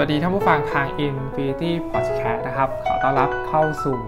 [0.00, 3.98] สวัสดีท่านผู้ฟังทาง Infinity Podcast นะครับ ขอต้อนรับเข้าสู่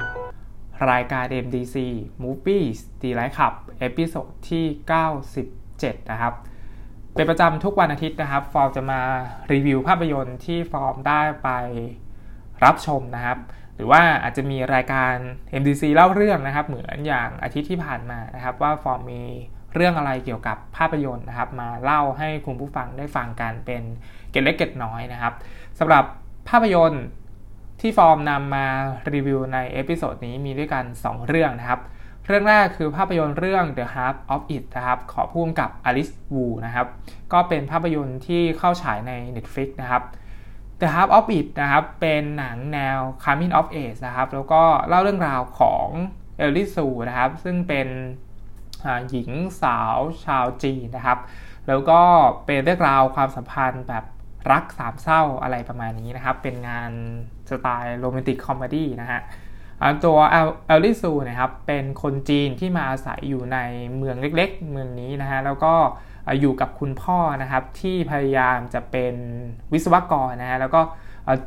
[0.90, 1.76] รายการ MDC
[2.22, 4.64] Movies Delight Club episode ที่
[5.38, 6.34] 97 นะครับ
[7.14, 9.00] เป็นประจำทุกวันอาทิตย์นะครับ ฟอร์มจะมา
[9.52, 11.48] รีวิวภาพยนตร์ที่ฟอร์มได้ไป
[12.64, 13.38] รับชมนะครับ
[13.74, 15.14] หรือว่าอาจจะมีรายการ
[15.60, 19.22] MDC เล่าเรื่องนะครับ เหมือนอย่างอาทิตย์ที่ผ่านมานะครับ ว่าฟอร์มมี
[19.74, 23.82] เรื่องอะไรเกี่ยวกับภาพยนตร์นะครับ มาเล่าให้คุณผู้ฟังได้ฟังกันเป็น
[24.30, 25.34] เกล็ดเล็กเกล็ดน้อยนะครับ
[25.78, 26.04] สำหรับ
[26.48, 27.04] ภาพยนตร์
[27.80, 28.66] ที่ฟอร์มนำมา
[29.12, 31.80] รีวิวใน episode นี้มีด้วยกัน 2 เรื่องนะครับ
[32.26, 36.86] เรื่องแรกคือภาพยนตร์เรื่อง The Half of It นะครับของผู้กับ Alice Wu นะครับ
[37.32, 40.02] ก็เป็นภาพยนตร์ที่เข้าฉายใน Netflix นะครับ
[40.80, 45.86] The Half of It นะครับ เป็นหนังแนว Coming of Age นะครับ แล้วก็เล่าเรื่องราวของ
[46.38, 47.88] Ellie Chu นะครับ ซึ่งเป็น
[49.10, 49.30] หญิง
[49.62, 51.18] สาวชาวจีนนะครับ
[51.68, 52.00] แล้วก็
[52.46, 54.04] เป็นเรื่องราวความสัมพันธ์แบบ
[54.52, 56.90] รักสามเศร้าอะไรประมาณนี้นะครับ เป็นงาน
[57.50, 59.20] สไตล์ romantic comedy นะฮะ
[60.04, 63.58] ตัว Ellie Chu นะครับเป็นคนจีนที่มาอาศัยอยู่ใน
[63.96, 65.74] เมืองเล็กๆ เมืองนี้นะฮะแล้วก็
[66.40, 69.14] อยู่กับคุณพ่อนะครับที่พยายามจะเป็น
[69.72, 70.80] วิศวกรนะฮะแล้วก็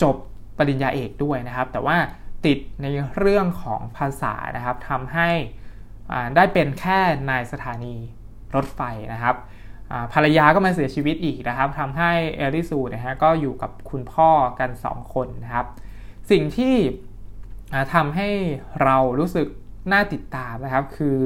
[0.03, 0.15] จบ
[0.57, 1.97] ปริญญาเอกด้วยนะครับ แต่ว่า
[2.45, 2.85] ติดใน
[3.17, 5.29] เรื่องของภาษานะครับทำให้
[6.35, 7.95] ได้เป็นแค่นายสถานี
[8.55, 8.81] รถไฟ
[9.13, 9.35] นะครับ
[10.13, 15.67] ภรรยาก็มาเสียชีวิตอีกนะครับทำให้เอลิซูนะฮะก็อยู่กับคุณพ่อกัน 2 คนนะครับ
[16.31, 16.75] สิ่งที่
[17.93, 18.29] ทำให้
[18.83, 19.47] เรารู้สึก
[19.91, 21.17] น่าติดตามนะครับ คือ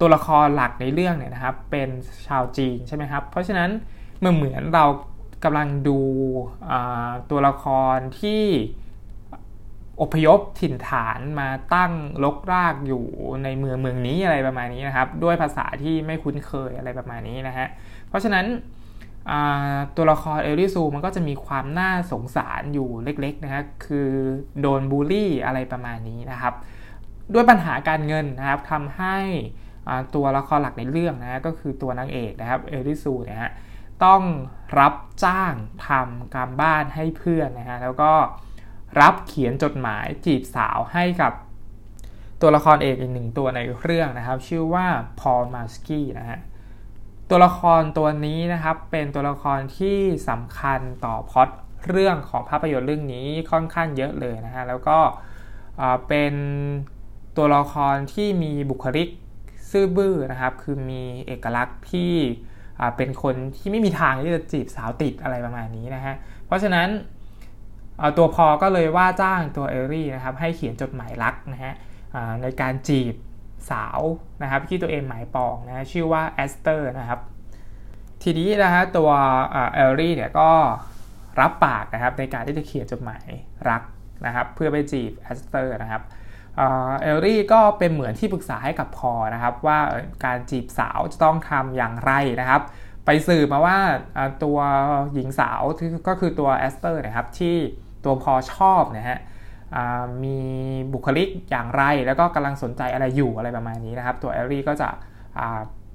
[0.00, 1.88] ตัวละครหลักในเรื่องเนี่ยนะครับ เป็น
[2.26, 3.70] ชาวจีนใช่ไหมครับ เพราะฉะนั้น
[4.20, 4.84] เมื่อเหมือนเรา
[5.44, 6.00] กำลังดู
[7.30, 8.44] ตัวละครที่
[10.02, 11.92] อพยพถิ่นฐานมาตั้ง
[12.24, 13.04] ลกรากอยู่
[13.44, 17.68] ในเมืองเมืองนี้อะไรประมาณนี้นะครับ ด้วยภาษาที่ไม่คุ้นเคยอะไรประมาณนี้นะฮะ
[18.12, 18.46] เพราะฉะนั้น
[19.96, 24.10] ตัวละครเอลิซูมันก็จะมีความน่าสงสารอยู่เล็กๆนะฮะคือ
[24.60, 26.54] โดนบูลลี่อะไรประมาณนี้นะครับ
[27.34, 29.18] ด้วยปัญหาการเงินนะครับทำให้
[30.14, 33.50] ตัวละครหลักในเรื่องนะก็คือตัวนางเอกนะครับเอลิซูนะฮะ
[34.04, 34.22] ต้อง
[34.78, 35.54] รับจ้าง
[35.88, 38.12] ทำการบ้านให้เพื่อนนะฮะแล้วก็
[39.00, 41.32] รับเขียนจดหมายจีบสาวให้กับ
[42.40, 44.86] ตัวละครเอกอีกหนึ่งตัวในเรื่องนะครับ ชื่อว่า
[45.20, 46.38] พอลมาสกี้นะฮะ
[47.34, 49.98] ตัวละครตัวนี้นะครับเป็นตัวละครที่
[50.28, 51.48] สำคัญต่อพอด
[51.88, 54.98] เรื่องของภาพยนตร์เรื่องนี้ค่อนข้างเยอะเลยนะฮะแล้วก็
[56.08, 56.34] เป็น
[57.36, 59.08] ตัวละครที่มีบุคลิก
[59.70, 62.12] ซื่อบื้อนะครับคือมีเอกลักษณ์ที่
[62.96, 66.14] เป็นคนที่ไม่มีทางที่จะจีบสาวติดอะไรประมาณนี้นะฮะ
[66.46, 66.88] เพราะฉะนั้น
[68.18, 71.74] ตัวพอลก็เลยว่าจ้างตัวเอลลี่นะครับให้เขียนจดหมายรักนะฮะ
[72.42, 73.14] ในการจีบ
[73.70, 74.00] สาว
[74.42, 77.20] นะครับที่ตัวเองหมายปองนะชื่อว่าแอสเตอร์นะครับ
[78.22, 79.10] ทีนี้นะฮะตัว
[79.74, 80.50] เอลลี่เนี่ยก็
[81.40, 83.26] รับปากนะครับในการที่จะเขียนจดหมาย
[83.68, 83.82] รัก
[84.26, 86.02] นะครับเพื่อไปจีบแอสเตอร์นะครับ
[86.56, 89.78] เอลลี่ก็เป็นเหมือนที่ปรึกษาให้กับพอลนะครับว่า
[90.24, 92.62] การจีบสาวจะต้องทำอย่างไรนะครับ
[93.06, 93.78] ไปสืบมาว่า
[94.44, 94.58] ตัว
[95.12, 95.60] หญิงสาว
[96.08, 97.56] ก็คือตัวแอสเตอร์นะครับที่
[98.04, 99.18] ตัวพอลชอบนะฮะ
[100.24, 100.38] มี
[100.92, 104.88] บุคลิกอย่างไร แล้วก็กำลังสนใจอะไรอยู่อะไรประมาณนี้นะครับ ตัวเอลลี่ก็จะ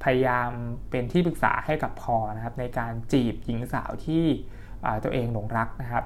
[0.03, 0.49] พยายาม
[0.89, 4.23] เป็นที่ปรึกษาให้กับพอลนะครับ ในการจีบหญิงสาวที่
[5.03, 6.03] ตัวเองหลงรักนะครับ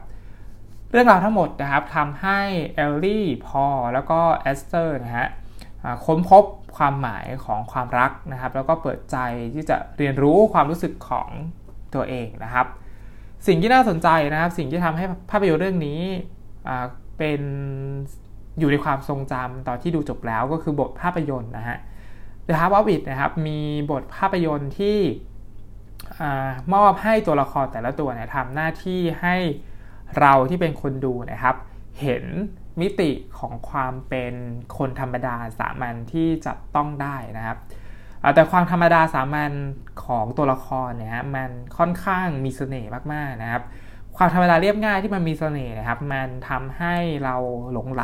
[0.91, 2.39] เรื่องราวทั้งหมดนะครับทำให้
[2.75, 5.27] เอลลี่พอลแล้วก็แอสเตอร์นะฮะ
[6.05, 6.43] ค้นพบ
[6.77, 9.17] ความหมายของความรักนะครับ แล้วก็เปิดใจ
[9.53, 11.29] ที่จะเรียนรู้ความรู้สึกของ
[11.95, 12.67] ตัวเองนะครับ
[13.47, 16.01] สิ่งที่น่าสนใจนะครับ สิ่งที่ทำให้ภาพยนตร์เรื่องนี้
[17.21, 17.43] เป็น
[18.59, 21.77] อยู่ในความทรงจำตอนที่ดูจบแล้วก็คือบทภาพยนตร์นะฮะ
[22.47, 23.59] The Half of It นะครับ มี
[23.91, 24.97] บทภาพยนตร์ที่
[26.73, 29.35] มอบให้ตัวละครแต่ละตัวเนี่ยทำหน้าที่ให้
[30.19, 31.55] เราที่เป็นคนดูนะครับ
[32.01, 32.23] เห็น
[32.81, 34.33] มิติของความเป็น
[34.77, 37.57] คนธรรมดาสามัญที่จับต้องได้นะครับ
[38.35, 39.51] แต่ความธรรมดาสามัญ
[40.05, 43.63] ของตัวละครเนี่ยมันค่อนข้างมีเสน่ห์มากๆนะครับ
[44.17, 47.35] ความธรรมดาเรียบง่ายที่มันมีเสน่ห์นะครับ มันทำให้เรา
[47.73, 48.03] หลงไหล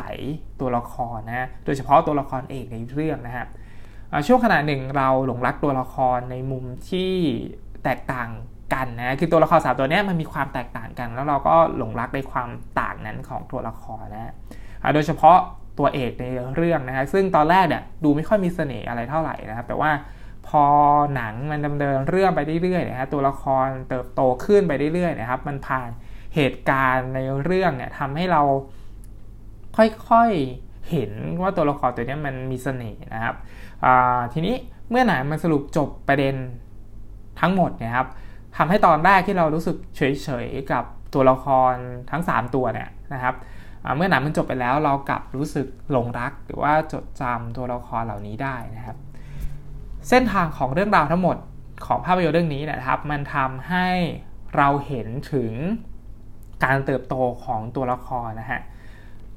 [0.60, 3.48] ตัวละครนะ โดยเฉพาะตัวละครเอกในเรื่องนะครับ
[4.28, 7.14] ช่วงขณะหนึ่งเราหลงรักตัวละครในมุมที่
[7.84, 8.30] แตกต่าง
[8.74, 12.50] กันนะ คือตัวละครสามตัวนี้มันมีความแตกต่างกัน แล้วเราก็หลงรักในความ
[12.80, 14.34] ต่างนั้นของตัวละครนะ
[14.94, 15.38] โดยเฉพาะ
[15.80, 16.26] ตัวเอกใน
[16.56, 19.92] เรื่องนะฮะซึ่งตอนแรกเนี่ยดูไม่ค่อยมีเสน่ห์อะไรเท่าไหร่นะครับ แต่ว่า
[20.48, 20.66] พอ
[21.16, 25.90] หนังมันดำเนินเรื่องไปเรื่อยๆนะฮะตัวละครเติบโตขึ้นไปเรื่อยๆนะครับ มันผ่าน
[26.36, 28.42] เหตุการณ์ในเรื่องเนี่ยทำให้เรา
[29.78, 31.12] ค่อยๆเห็น
[31.42, 33.36] ว่าตัวละครตัวนี้มันมีเสน่ห์นะครับ
[34.34, 34.56] ทีนี้
[34.90, 36.36] เมื่อหนังมันสรุปจบประเด็น
[37.42, 38.08] ทั้งหมดนะครับ
[38.58, 40.84] ทำให้ตอนแรกที่เรารู้สึกเฉยๆกับ
[41.14, 41.74] ตัวละคร
[42.12, 43.36] ทั้ง 3 ตัวเนี่ยนะครับ
[43.96, 48.98] เมื่อหนังมันจบไปแล้วเรากลับรู้สึกหลงรักหรือว่าจดจำตัวละครเหล่านี้ได้นะครับ
[50.10, 51.38] เส้นทางของเรื่องราวทั้งหมด
[51.86, 53.88] ของภาพยนตร์เรื่องนี้นะครับ มันทำให้
[54.56, 55.54] เราเห็นถึง
[56.64, 58.62] การเติบโตของตัวละครนะฮะ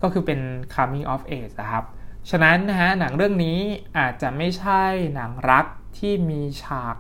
[0.03, 0.41] ก็คือเป็น
[0.75, 1.85] coming of age นะครับ
[2.31, 3.59] ฉะนั้นนะฮะหนังเรื่องนี้
[3.99, 4.83] อาจจะไม่ใช่
[5.15, 5.67] หนังรัก
[5.99, 6.97] ที่มีฉาก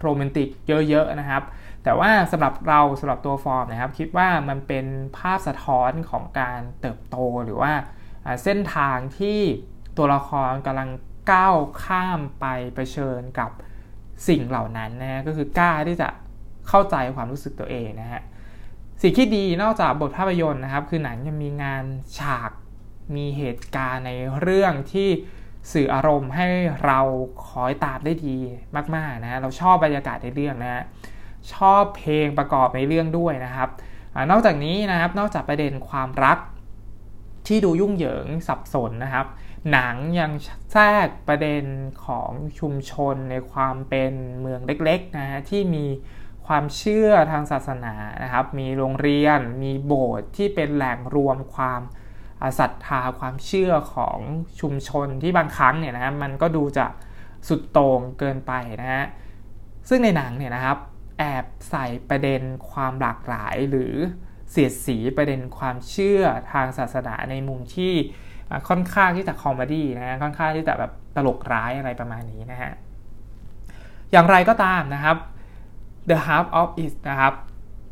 [0.00, 0.48] โรแมนติก
[0.88, 1.42] เยอะๆนะครับ
[1.84, 4.86] แต่ว่าสำหรับเราสำหรับตัวฟอร์มนะครับ คิดว่ามันเป็น
[5.16, 7.72] ภาพสะท้อนของการเติบโตหรือว่า
[8.44, 9.38] เส้นทางที่
[9.96, 10.88] ตัวละครกำลัง
[11.32, 11.54] ก้าว
[11.84, 13.50] ข้ามไปเผชิญกับ
[14.28, 16.08] สิ่งเหล่านั้นนะก็คือกล้าที่จะ
[16.68, 18.22] เข้าใจความรู้สึกตัวเองนะฮะ
[19.02, 21.84] สิ่งที่ดีนอกจากบทภาพยนตร์นะครับ คือหนังยังมีงาน
[22.18, 22.50] ฉาก
[23.16, 25.08] มีเหตุการณ์ในเรื่องที่
[25.72, 26.48] สื่ออารมณ์ให้
[26.84, 27.00] เรา
[27.48, 28.36] คอยตามได้ดี
[28.94, 30.84] มากๆนะเราชอบบรรยากาศในเรื่องนะ
[31.54, 33.68] ชอบเพลงประกอบในเรื่องด้วยนะครับ
[34.14, 36.38] อนอกจากนี้นะครับนอกจากประเด็นความรัก
[37.46, 39.26] ที่ดูยุ่งเหยิงสับสนนะครับ
[39.72, 40.32] หนังยัง
[40.72, 41.64] แทรกประเด็น
[42.04, 45.86] ของชุมชนในความเป็นเมืองเล็กๆนะฮะที่มี
[46.46, 51.80] ความเชื่อทางศาสนานะครับ มีโรงเรียน มีโบสถ์ที่เป็นแหล่งรวมความ
[52.58, 54.18] ศรัทธาความเชื่อของ
[54.60, 56.86] ชุมชนที่บางครั้งเนี่ยนะมันก็ดูจะ
[57.48, 58.52] สุดโต่งเกินไป
[58.82, 59.04] นะฮะ
[59.88, 60.78] ซึ่งในหนังเนี่ยนะครับ
[61.18, 63.94] แอบใส่ประเด็นความหลากหลายหรือ
[64.50, 66.22] เสียดสีประเด็นความเชื่อ
[66.52, 67.94] ทางศาสนาในมุมที่
[68.68, 72.72] ค่อนข้างที่จะ comedy นะฮะค่อนข้างที่จะแบบตลกร้ายอะไรประมาณนี้นะฮะ
[74.12, 75.16] อย่างไรก็ตามนะครับ
[76.08, 77.34] The Half of It นะครับ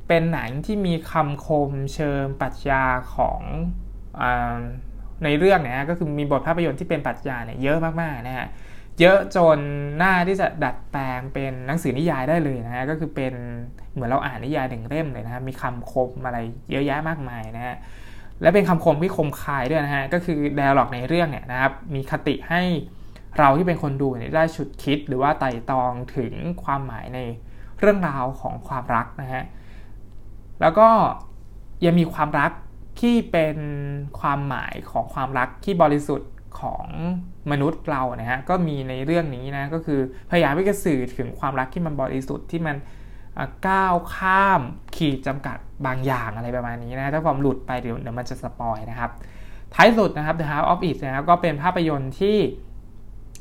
[0.09, 2.85] เป็นหนังที่มีคำคมเชิงปรัชญา
[3.15, 3.41] ของ
[4.21, 4.23] อ
[5.25, 8.47] ในเรื่องเนี่ยก็คือมีบทภาพยนตร์ที่เป็นปรัชญาเนี่ยเยอะมากๆนะฮะ
[9.01, 13.35] เยอะจนน่าที่จะดัดแปลงเป็นหนังสือนิยายได้เลยนะฮะก็คือเป็น
[13.93, 16.39] เหมือนเราอ่านนิยายหนึ่งเล่มเลยนะฮะมีคำคมอะไร
[16.71, 17.77] เยอะแยะมากมายนะฮะ
[18.43, 22.63] และเป็นคำคมที่คมคายด้วยนะฮะ ก็คือไดอะล็อกในเรื่องเนี่ยนะครับ มีคติให้
[23.39, 26.33] เราที่เป็นคนดูเนี่ยได้ฉุดคิดหรือว่าไต่ตองถึง
[26.63, 27.21] ความหมายใน
[27.81, 29.45] เรื่องราวของความรักนะฮะ
[30.61, 30.89] แล้วก็
[31.85, 32.51] ยังมีความรัก
[33.01, 33.59] ที่เป็น
[34.21, 36.87] ความหมายของความรักที่บริสุทธิ์ของ
[37.51, 40.01] มนุษย์เรานะฮะ ก็มีในเรื่องนี้นะ ก็คือ
[40.31, 42.77] พยายามที่จะสื่อถึงความรักที่มันบริสุทธิ์ที่มัน
[43.69, 44.61] ก้าวข้าม
[44.97, 49.11] ขีดจำกัด บางอย่างอะไรประมาณนี้นะ ถ้าความหลุดไปเดี๋ยวเดี๋ยวมันจะสปอยนะครับ
[49.75, 52.39] ท้ายสุดนะครับ The House of It นะครับก็เป็นภาพยนตร์ที่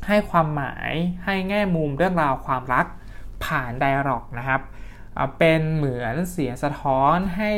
[0.07, 0.91] ให้ความหมาย
[1.25, 2.85] ให้แง่มุมเรื่องราวความรัก
[3.45, 4.61] ผ่านไดอะล็อกนะครับ
[5.37, 7.51] เป็นเหมือนเสียงสะท้อนให้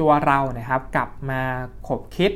[0.00, 1.42] ตัวเรานะครับ กลับมา
[1.88, 2.32] ขบคิด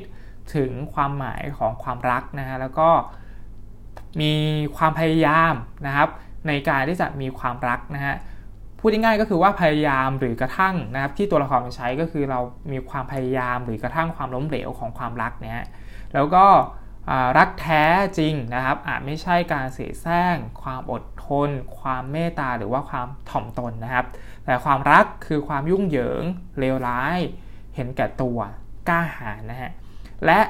[0.55, 2.90] ถึงความหมายของความรักนะฮะแล้วก็
[4.20, 4.32] มี
[4.76, 5.55] ความพยายาม
[5.87, 6.08] นะครับ
[6.49, 8.14] ในการที่จะมีความรักนะฮะ
[8.87, 12.40] พูดง่ายๆก็คือว่าพยายามหรือกระทั่งนะครับที่ตัวละครมันใช้ก็คือเรา
[12.73, 15.66] มีความพยายามหรือกระทั่งความล้มเหลวของความรักเนี่ย
[16.14, 16.47] แล้วก็
[17.38, 17.85] รักแท้
[18.19, 24.07] จริงนะครับอาจไม่ใช่การเสียแซงความอดทน ความเมตตาหรือว่าความถ่อมตนนะครับ
[24.45, 26.23] แต่ความรักคือความยุ่งเหยิง
[26.59, 27.19] เลวร้าย
[27.75, 28.38] เห็นแก่ตัว
[28.88, 29.73] กล้าหาญนะฮะ
[30.25, 30.40] และ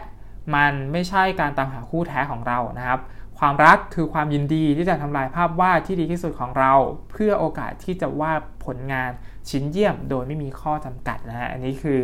[0.55, 3.01] มันไม่ใช่การตามหาคู่แท้ของเรานะครับ
[3.39, 6.73] ความรักคือความยินดีที่จะทำลายภาพวาดที่ดีที่สุดของเรา
[7.11, 9.11] เพื่อโอกาสที่จะวาดผลงาน
[9.51, 11.99] ชิ้นเยี่ยมโดยไม่มีข้อจำกัดนะฮะ อันนี้คือ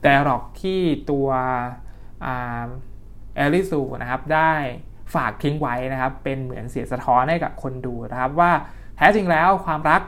[0.00, 1.28] ไดอะล็อกที่ตัว
[2.22, 4.52] เอลิซูนะครับได้
[5.14, 8.52] ฝากทิ้งไว้นะครับ เป็นเหมือนเสียสะท้อนให้กับคนดูนะครับว่า
[8.96, 10.02] แท้จริงแล้วความรัก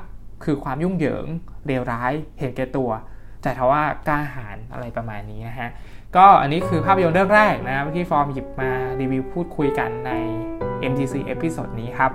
[0.44, 1.26] คือความยุ่งเหยิง
[1.66, 2.90] เลวร้ายเห็นแก่ตัว
[3.42, 5.70] แต่ทว่ากล้าหาญอะไรประมาณนี้นะฮะ
[6.16, 10.12] ก็อันนี้คือภาพยนตร์เรื่องแรกนะที่ฟอร์มหยิบมารีวิวพูดคุยกันใน
[10.90, 12.12] MDC episode นี้ครับ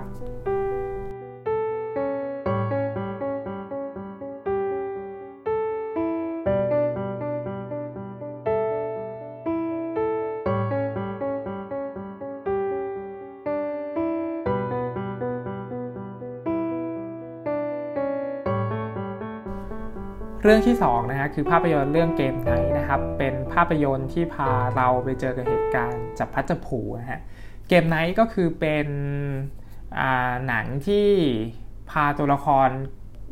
[20.46, 27.22] เรื่องที่2นะฮะคือภาพยนตร์เรื่องเกมไน นะครับ เป็นภาพยนตร์ที่พาเราไปเจอกับเหตุการณ์จับพัดจับผูนะฮะ
[27.68, 28.88] เกมไนท์ก็คือเป็น
[30.48, 31.08] หนังที่
[31.92, 32.70] พาตัวละคร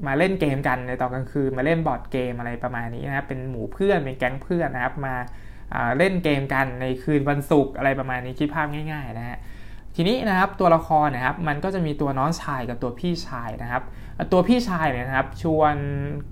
[0.08, 5.16] มาเล่นเกมกันในตอนกลางคืนมาเล่นบอร์ดเกมอะไรประมาณนี้นะครับเป็นหมู่เพื่อนเป็นแก๊งเพื่อนนะครับ มา
[5.98, 9.38] เล่นเกมกันในคืนวันศุกร์อะไรประมาณนี้คิดภาพง่าย ๆ นะฮะ
[9.96, 13.84] ทีนี้นะครับตัวละครนะครับมันก็จะมีตัวน้องชายกับตัวพี่ชายนะครับ
[14.32, 15.76] ตัวพี่ชายเนี่ยนะครับชวน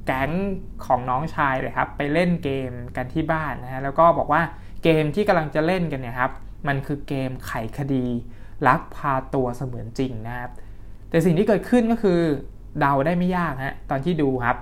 [0.05, 0.31] แก๊ง
[0.85, 4.41] ของน้องชายเลยครับไปเล่นเกมกันที่บ้านนะฮะแล้วก็บอกว่า
[4.83, 6.31] เกมที่กำลังจะเล่นกันเนี่ยครับ
[6.67, 8.05] มันคือเกมไขคดี
[8.67, 10.51] ลักพาตัวเสมือนจริงนะครับ
[11.09, 12.19] แต่สิ่งที่เกิดขึ้นก็คือ
[12.79, 14.57] เดาได้ไม่ยากฮะตอนที่ดูครับ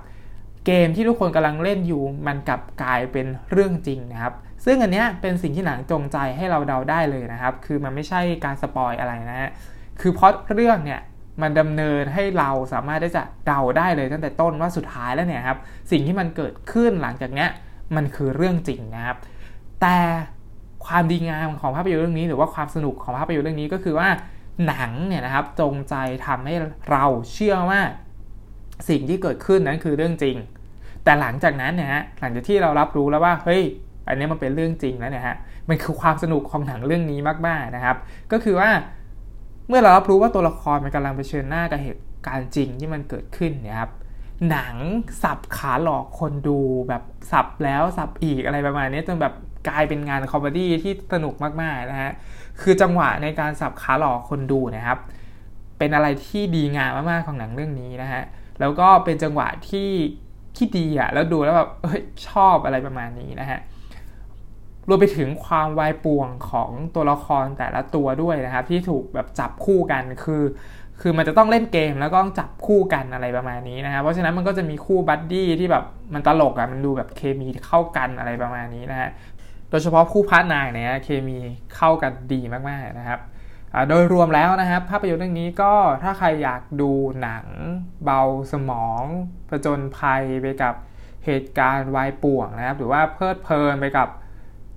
[0.65, 4.34] เกมที่ทุกคนกำลังเล่นอยู่มันกลับกลายเป็นเรื่องจริงนะครับ
[4.65, 9.50] ซึ่งอันเนี้ยเป็นสิ่งที่หนังจงใจให้เราเดาได้เลยนะครับ คือมันไม่ใช่การสปอยอะไรนะฮะ
[10.01, 11.01] คือเพราะเรื่องเนี่ย
[11.41, 15.58] มันดำเนินให้เราสามารถที่จะเดาได้เลยตั้งแต่ต้นว่าสุดท้ายแล้วเนี่ยครับ
[15.91, 17.50] สิ่งที่มันเกิดขึ้นหลังจากเนี้ย
[17.96, 19.17] มันคือเรื่องจริงนะครับ
[19.82, 19.98] แต่
[20.86, 24.10] ความดีงามของภาพยนตร์เรื่องนี้ หรือว่าความสนุกของภาพยนตร์เรื่องนี้ก็คือว่า
[24.67, 26.56] หนังเนี่ยนะครับจงใจทำให้
[26.91, 27.82] เราเชื่อว่า
[28.89, 30.38] สิ่งที่เกิดขึ้นนั้นคือเรื่องจริง
[31.03, 33.63] แต่หลังจากนั้นเนี่ยฮะหลังจากที่เรารับรู้แล้วว่าเฮ้ย
[34.08, 35.36] อันนี้มันเป็นเรื่องจริงแล้วเนี่ยฮะ
[35.70, 37.98] มันคือความสนุกของหนังเรื่องนี้มากๆนะครับ
[38.32, 38.70] ก็คือว่า
[39.67, 43.91] เมื่อเรารับรู้ว่าตัวละครมันกำลังเผชิญหน้ากับเหตุการณ์จริงที่มันเกิดขึ้นเนี่ยครับ
[44.50, 44.75] หนัง
[45.24, 46.59] สับขาหลอกคนดู
[46.89, 49.33] แบบสับแล้วสับอีกอะไรประมาณนี้จนแบบ
[49.69, 52.12] กลายเป็นงาน comedy ที่สนุกมากๆนะฮะ
[52.62, 55.00] คือจังหวะในการสับขาหลอกคนดูนะครับ
[55.77, 58.24] เป็นอะไรที่ดีงามมากๆของหนังเรื่องนี้นะฮะ
[58.59, 59.91] แล้วก็เป็นจังหวะที่
[60.55, 63.59] ที่ดีอะแล้วดูแล้วแบบเฮ้ยชอบอะไรประมาณนี้นะฮะ
[64.89, 70.44] รวมไปถึงความวายป่วงของตัวละครแต่ละตัวด้วยนะครับ ที่ถูกแบบจับคู่กันคือ
[71.01, 79.10] คือมันจะต้องเล่นเกมแล้วก็ต้องจับคู่กันอะไรประมาณนี้นะครับเพราะฉะนั้นมันก็จะมีคู่ buddy ที่แบบมันตลกอะมันดูแบบเคมีเข้ากันอะไรประมาณนี้นะฮะ
[79.70, 81.38] โดยเฉพาะคู่ partner เนี่ยเคมี
[81.75, 83.20] เข้ากันดีมากๆนะครับ
[83.89, 86.91] โดยรวมแล้วนะครับ ภาพยนตร์เรื่องนี้ก็ถ้าใครอยากดู
[87.22, 87.46] หนัง
[88.06, 89.01] เบาสมอง
[89.50, 90.74] ผจญภัยไปกับ
[91.25, 94.08] เหตุการณ์วายป่วงนะครับ หรือว่าเพลิดเพลินไปกับ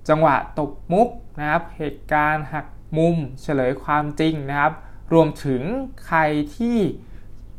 [0.09, 2.67] จังหวะตบมุกนะครับ เหตุการณ์หัก
[2.97, 4.73] มุมเฉลยความจริงนะครับ
[5.13, 5.61] รวมถึง
[6.05, 6.19] ใคร
[6.57, 6.77] ที่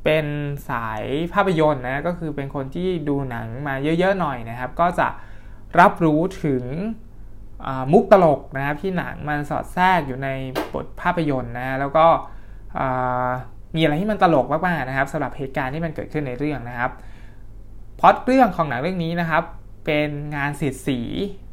[0.04, 0.26] เป็น
[0.70, 5.08] สายภาพยนตร์นะก็คือเป็นคนที่ดูหนังมาเยอะๆหน่อยนะครับ ก็จะ
[5.80, 6.64] รับรู้ถึง
[7.92, 10.28] มุกตลกนะครับที่หนังมันสอดแทรกอยู่ใน
[10.74, 12.06] บทภาพยนตร์นะแล้วก็
[13.76, 16.92] มีอะไรที่มันตลกมากๆนะครับสำหรับเหตุการณ์ที่มันเกิดขึ้นในเรื่องนะครับ
[18.00, 19.44] พอดเรื่องของหนังเรื่องนี้นะครับ
[19.84, 20.98] เป็นงานเสียดสี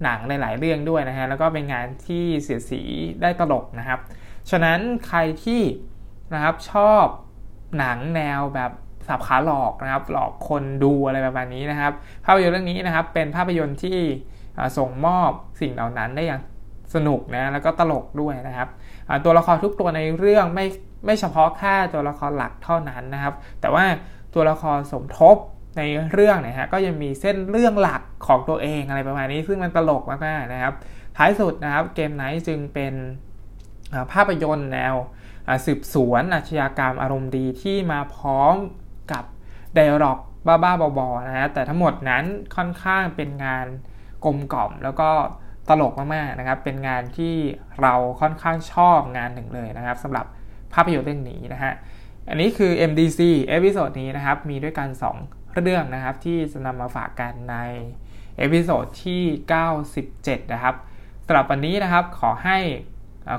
[0.04, 2.82] หนังหลาย ๆ เรื่องด้วยนะฮะแล้วก็เป็นงานที่เสียดสี
[3.22, 4.00] ได้ตลกนะครับ
[4.50, 5.62] ฉะนั้นใครที่
[6.34, 7.06] นะครับชอบ
[7.78, 8.72] หนังแนวแบบ
[9.08, 11.94] สับขาหลอกนะครับ หลอกคนดูอะไรประมาณนี้นะครับ
[12.26, 14.00] ภาพยนตร์เรื่องนี้นะครับ เป็นภาพยนตร์ที่
[14.78, 15.32] ส่งมอบ
[15.62, 16.42] สิ่งเหล่านั้นได้อย่าง
[16.96, 18.70] สนุกนะแล้วก็ตลกด้วยนะครับ
[19.26, 20.66] ตัวละครทุกตัวในเรื่องไม่
[21.06, 23.86] ไม่เฉพาะแค่ตัวละครหลักเท่านั้นนะครับ แต่ว่า
[24.34, 25.38] ตัวละครสมทบ
[25.80, 25.84] ใน
[26.14, 30.74] เรื่องนะฮะก็ยังมีเส้นเรื่องหลักของตัวเองอะไรประมาณนี้ ซึ่งมันตลกมากๆนะครับ
[31.18, 32.94] ท้ายสุดนะครับเกมไนท์จึงเป็น
[34.12, 34.96] ภาพยนตร์แนว
[35.66, 38.56] สืบสวนอาชญากรรมอารมณ์ดีที่มาพร้อม
[39.12, 39.24] กับ
[39.74, 42.24] ไดอะล็อกบ้าๆบอๆนะฮะแต่ทั้งหมดนั้น
[42.56, 43.66] ค่อนข้างเป็นงาน
[44.26, 45.10] กลมกล่อมแล้วก็
[45.70, 47.36] ตลกมากๆนะครับ เป็นงานที่
[47.82, 50.26] เราค่อนข้างชอบงานหนึ่งเลยนะครับสำหรับ
[50.74, 51.74] ภาพยนตร์เรื่องนี้นะฮะ
[52.30, 53.20] อันนี้คือ MDC
[53.50, 57.58] episode นี้นะครับ มีด้วยกัน 2 เรื่องนะครับที่จะนำมาฝากกันใน
[58.38, 59.22] episode ที่
[59.88, 60.76] 97 นะครับ
[61.26, 62.58] สำหรับวันนี้นะครับขอให้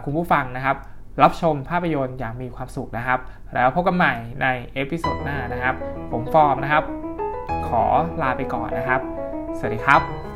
[0.05, 0.77] คุณผู้ฟังนะครับ
[1.23, 3.21] รับชมภาพยนตร์อย่างมีความสุขนะครับ
[3.55, 5.75] แล้วพบกันใหม่ใน episode หน้านะครับ
[6.13, 6.85] ผมฟอร์มนะครับ
[7.69, 7.83] ขอ
[8.23, 9.01] ลาไปก่อนนะครับ
[9.59, 10.30] สวัสดีครับ